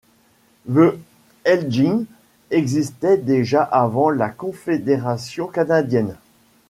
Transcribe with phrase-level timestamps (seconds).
[0.67, 0.97] The
[1.45, 2.05] Elgins
[2.49, 6.15] existaient déjà avant la Confédération canadienne.